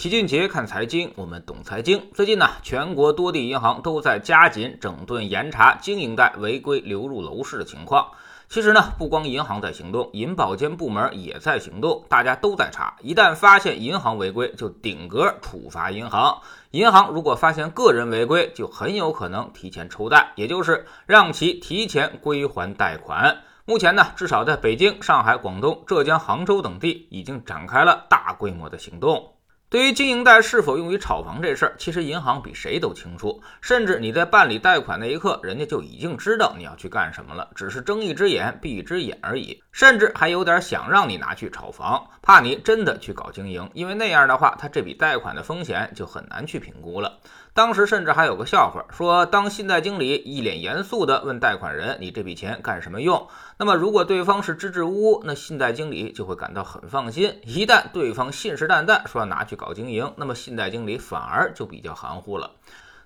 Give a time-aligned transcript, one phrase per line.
[0.00, 2.08] 齐俊杰看财经，我们懂财经。
[2.14, 8.10] 最近呢，全国多地银行都在加紧整顿严查经营贷违规流入楼市的情况。
[8.48, 12.96] 其实呢，不光银行在行动，银保监部门也在行动，大家都在查。
[13.02, 16.40] 一旦发现银行违规，就顶格处罚银行。
[16.70, 23.42] 银行如果发现个人违规，就很有可能提前抽贷，也就是让其提前归还贷款。
[23.66, 29.34] 目前呢，至少在北京、上海、广东、浙江、杭州等地，已经展开了大规模的行动。
[29.70, 33.40] 对于经营贷是否用于炒房这事儿，其实银行比谁都清楚。
[33.60, 39.62] 甚至你在办理贷款那一刻，人家就已经知道你要去干什么了，只是睁一只眼闭一只眼而已。
[39.70, 47.20] 甚至还有点想让你拿去炒房，怕你真的去搞经营，因为那样的话，他这笔贷款的风险就很难去评估了。
[47.52, 53.26] 当时甚至还有个笑话，说当信贷经理一脸严肃地问贷款人：“你这笔钱干什么用？”
[53.58, 62.52] 那么如果对方是支支吾吾，那信贷经理就会感到很放心；一旦对方信誓旦旦说要拿去搞经营，那么信贷经理反而就比较含糊了。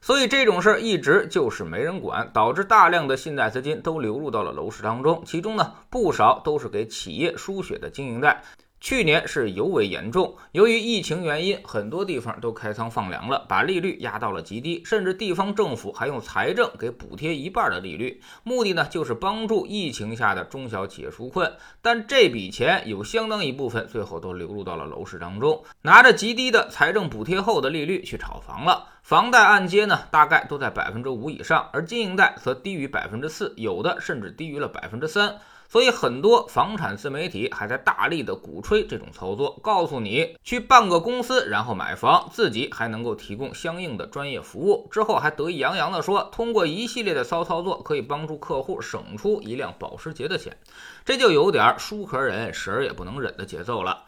[0.00, 8.42] 所以这种事儿一直就是没人管，导致大量的信贷资金都流入到了楼市当中，其中呢不少都是给企业输血的经营贷。
[8.82, 21.52] 去年是尤为严重，由于疫情原因，很多地方都开仓放粮了，把利率压到了极低，甚至地方政府还用财政给补贴一半的利率，目的呢就是帮助疫情下的中小企业纾困。
[21.80, 28.88] 但这笔钱有相当一部分最后都流入到了楼市当中，拿着极低的财政补贴后的利率去炒房了。
[29.04, 35.36] 房贷按揭呢，大概都在百分之五以上，而经营贷则低于百分之四，有的甚至低于了百分之三。
[35.72, 50.54] 所以很多房产自媒体还在大力的鼓吹这种操作，告诉你去办个公司，然后买房，自己还能够提供相应的专业服务，之后还得意洋洋地说，通过一系列的骚操作，可以帮助客户省出一辆保时捷的钱，
[51.06, 54.04] 这就有点儿书可忍，时儿也不能忍的节奏了。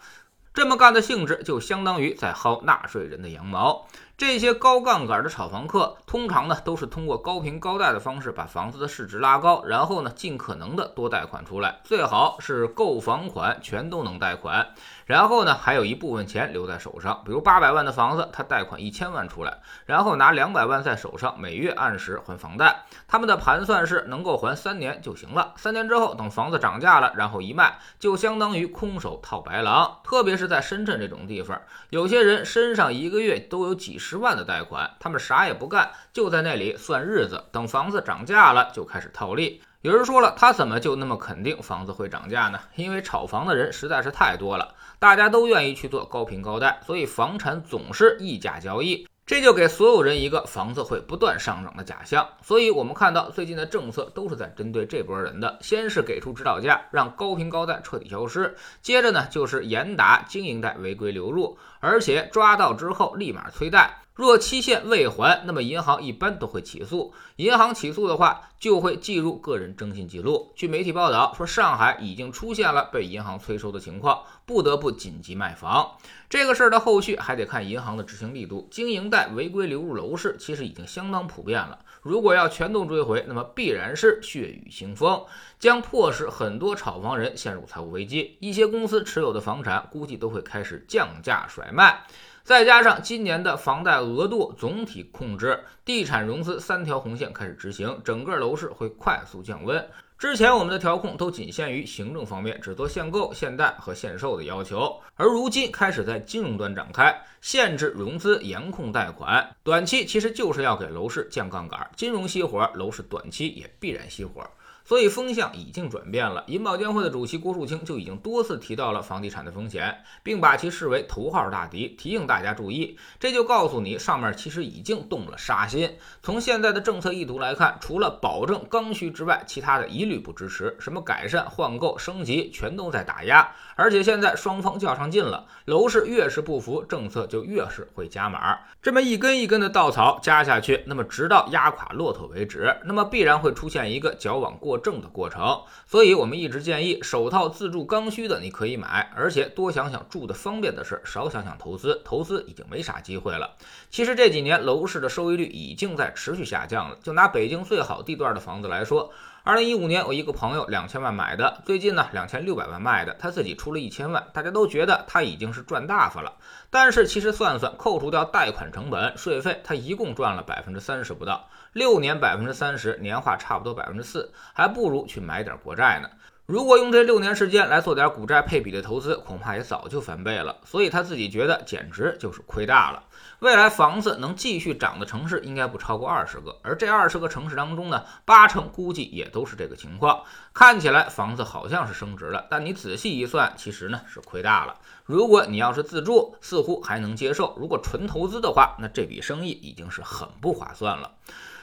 [0.53, 3.89] 这么干的性质，就相当于在薅纳税人的羊毛。
[4.17, 14.69] 这些高杠杆的炒房客，通常呢都是通过高频高贷的方式把房子的市值拉高，然后呢尽可能的多贷款出来，最好是购房款全都能贷款，
[15.07, 22.85] 然后呢还有一部分钱留在手上，比如八百万的房子，他贷款一千万出来，然后拿两百万在手上，每月按时还房贷。
[23.09, 29.99] 他们的盘算是能够还三年就行了，三年之后等房子涨价了，然后一卖，就相当于空手套白狼。
[30.05, 31.61] 特别是在深圳这种地方，
[31.91, 34.04] 有些人身上一个月都有几十。
[34.07, 39.63] 十万的贷款，他们啥也不干，就在那里算日子，等房子涨价了就开始套利。
[39.81, 42.61] 有人说了，他怎么就那么肯定房子会涨价呢？
[42.75, 49.09] 因为炒房的人实在是太多了，大家都愿意去做高频高贷，所以房产总是溢价交易。
[49.27, 55.59] 这就给所有人一个房子会不断上涨的假象，所以我们看到最近的政策都是在针对这波人的。
[55.63, 58.51] 先是给出指导价，让高频高贷彻底消失；
[58.83, 64.04] 接着呢，就是严打经营贷违规流入，而且抓到之后立马催贷。
[64.15, 67.13] 若期限未还，那么银行一般都会起诉。
[67.35, 70.53] 银行起诉的话，就会记入个人征信记录。
[70.55, 75.97] 据媒体报道说，上海已经出现了被银行催收的情况，不得不紧急卖房。
[76.31, 78.69] 这个事儿的后续还得看银行的执行力度。
[78.71, 81.81] 经营贷违规流入楼市，其实已经相当普遍了。
[82.01, 85.25] 如果要全都追回，那么必然是血雨腥风，
[85.59, 88.37] 将迫使很多炒房人陷入财务危机。
[88.39, 92.05] 一些公司持有的房产估计都会开始降价甩卖。
[92.45, 99.83] 再加上今年的房贷额度总体控制，地产融资三条红线开始执行，整个楼市会快速降温。
[100.19, 114.47] 之前我们的调控都仅限于行政方面，只做限购、限贷和限售的要求，而如今开始在金融端展开，限制融资、严控贷款，短期其实就是要给楼市降杠杆，金融熄火，楼市短期也必然熄火。
[114.85, 116.45] 所以风向已经转变了。
[116.47, 122.99] 银保监会的主席郭树清就已经多次提到了房地产的风险，并把其视为头号大敌，提醒大家注意。
[123.19, 125.91] 这就告诉你，上面其实已经动了杀心。
[126.23, 130.77] 从现在的政策意图来看，除了保证刚需之外，其他的一律不支持。
[130.79, 133.51] 什么改善、换购、升级，全都在打压。
[133.77, 138.59] 而且现在双方较上劲了，楼市越是不服，政策就越是会加码。
[138.83, 144.74] 这么一根一根的稻草加下去，那么直到压垮骆驼为止，那么必然会出现一个矫枉过。
[144.79, 152.01] 正的过程，所以我们一直建议首套自住刚需的你可以买，而且多想想住的方便的事，少想想投资。
[152.05, 153.57] 投资已经没啥机会了。
[153.91, 156.97] 其实这几年楼市的收益率已经在持续下降了。
[157.03, 159.13] 就拿北京最好地段的房子来说，
[159.47, 166.33] 二零一五年我一个朋友两千万买的，最近呢两千六百万卖的，他自己出了一千万，大家都觉得他已经是赚大发了。
[166.71, 171.47] 但是其实算算，扣除掉贷款成本、税费，他一共赚了百分之三十不到。
[171.75, 176.09] 六年百分之三十，年化差不多百分之四，还不如去买点国债呢。
[176.47, 180.59] 如果用这六年时间来做点股债配比的投资，恐怕也早就翻倍了。
[180.67, 183.03] 所以他自己觉得简直就是亏大了。
[183.39, 190.23] 未来房子能继续涨的城市应该不超过二十个，而这二十个城市当中呢，八成估计也都是这个情况。
[190.53, 194.77] 看起来房子好像是升值了，但你仔细一算，其实呢是亏大了。
[195.07, 201.13] 如果你要是自住，似乎还能接受；如果纯投资的话，那这笔生意已经是很不划算了。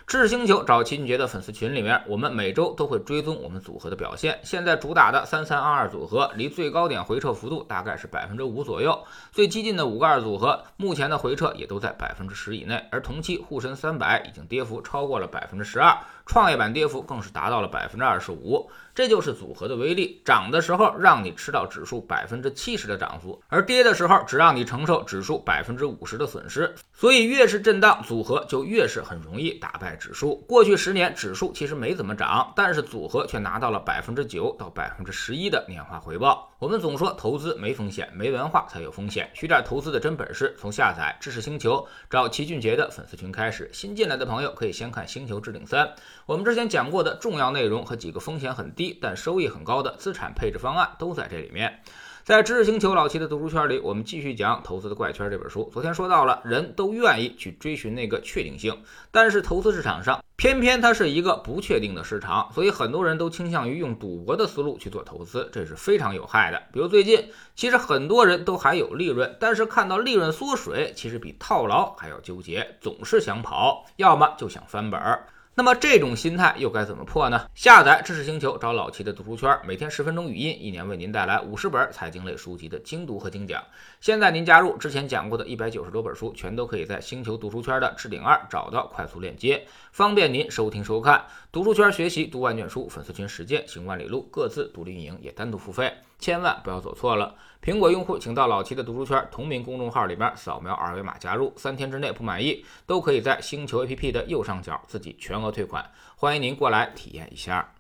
[0.07, 4.37] 知识星球找秦俊杰的粉丝群里面，我们每周都会追踪我们组合的表现。
[4.43, 8.97] 现在主打的三三二二组合，离最高点回撤幅度大概是百分之五左右。
[9.31, 12.83] 最激进的五个二组合，目前的回撤也都在百分之十以内。
[12.91, 18.69] 而同期沪深三百已经跌幅超过了百分之十二，创业板跌幅更是达到了百分之二十五。
[18.93, 26.75] 这就是组合的威力，涨的时候让你吃到指数百分之七十的涨幅，而跌的时候只让你承受指数百分之五十的损失。
[26.91, 30.37] 所以越是震荡，组合就越是很容易打败指数。
[30.47, 36.51] 过去十年指数其实没怎么涨，但是组合却拿到了百分之九到百分之十一的年化回报。
[36.57, 39.29] 我们总说投资没风险，没文化才有风险。
[39.35, 43.69] 学点投资的真本事，从下载知识星球找齐俊杰的粉丝群开始。
[43.71, 45.85] 新进来的朋友可以先看《星球置顶三》，
[46.25, 48.71] 我们之前讲过的重要内容和几个风险很。
[48.73, 51.81] 低但收益很高的资产配置方案都在这里面。
[52.23, 55.67] 在知识星球老七的读书圈里，我们继续讲《投资的怪圈》这本书。
[55.73, 58.77] 昨天说到了，人都愿意去追寻那个确定性，
[59.09, 66.61] 但是投资市场上偏偏它是一个不确定的市场，所以很多人都倾向于用赌博的思路去做投资，这是非常有害的。
[66.71, 75.25] 比如最近，其实很多人都还有利润，但是看到利润缩水，其实比套牢还要纠结，总是想跑，要么就想翻本儿。
[75.53, 77.45] 那么这种心态又该怎么破呢？
[77.53, 83.61] 下载知识星球，找老齐的读书圈，每天十分钟语音，一年为您带来五十本财经类书籍的精读和精讲。
[83.99, 91.25] 现在您加入，之前讲过的一百九十多本书，全都可以在星球读书圈的置顶二找到快速链接，方便您收听收看。
[91.51, 97.35] 读书圈学习读万卷书，粉丝群实践行万里路，各自独立运营也单独付费，千万不要走错了。
[97.61, 107.73] 苹果用户请到老齐的读书圈同名公众号里边扫描二维码加入，三天之内不满意都可以在星球 APP 的右上角自己全额退款，欢迎您过来体验一下。